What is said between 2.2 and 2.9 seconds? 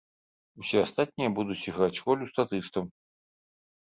статыстаў.